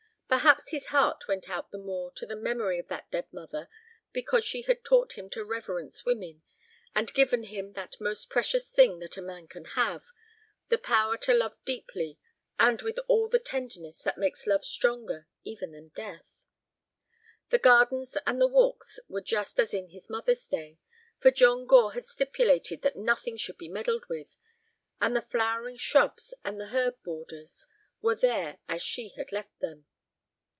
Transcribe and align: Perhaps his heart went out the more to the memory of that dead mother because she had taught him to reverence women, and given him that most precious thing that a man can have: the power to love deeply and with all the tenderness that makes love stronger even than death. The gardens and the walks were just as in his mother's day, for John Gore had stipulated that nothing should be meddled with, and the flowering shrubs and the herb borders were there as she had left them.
Perhaps 0.33 0.71
his 0.71 0.85
heart 0.87 1.27
went 1.27 1.49
out 1.49 1.71
the 1.71 1.77
more 1.77 2.09
to 2.13 2.25
the 2.25 2.37
memory 2.37 2.79
of 2.79 2.87
that 2.87 3.11
dead 3.11 3.25
mother 3.33 3.67
because 4.13 4.45
she 4.45 4.61
had 4.61 4.81
taught 4.85 5.17
him 5.17 5.29
to 5.31 5.43
reverence 5.43 6.05
women, 6.05 6.41
and 6.95 7.13
given 7.13 7.43
him 7.43 7.73
that 7.73 7.99
most 7.99 8.29
precious 8.29 8.71
thing 8.71 8.99
that 8.99 9.17
a 9.17 9.21
man 9.21 9.45
can 9.49 9.65
have: 9.75 10.05
the 10.69 10.77
power 10.77 11.17
to 11.17 11.33
love 11.33 11.57
deeply 11.65 12.17
and 12.57 12.81
with 12.81 12.97
all 13.09 13.27
the 13.27 13.39
tenderness 13.39 14.01
that 14.03 14.17
makes 14.17 14.47
love 14.47 14.63
stronger 14.63 15.27
even 15.43 15.73
than 15.73 15.89
death. 15.89 16.47
The 17.49 17.59
gardens 17.59 18.17
and 18.25 18.39
the 18.39 18.47
walks 18.47 19.01
were 19.09 19.19
just 19.19 19.59
as 19.59 19.73
in 19.73 19.89
his 19.89 20.09
mother's 20.09 20.47
day, 20.47 20.79
for 21.19 21.29
John 21.31 21.65
Gore 21.65 21.91
had 21.91 22.05
stipulated 22.05 22.83
that 22.83 22.95
nothing 22.95 23.35
should 23.35 23.57
be 23.57 23.67
meddled 23.67 24.05
with, 24.07 24.37
and 25.01 25.13
the 25.13 25.23
flowering 25.23 25.75
shrubs 25.75 26.33
and 26.45 26.57
the 26.57 26.67
herb 26.67 27.03
borders 27.03 27.67
were 28.01 28.15
there 28.15 28.59
as 28.69 28.81
she 28.81 29.09
had 29.17 29.33
left 29.33 29.59
them. 29.59 29.87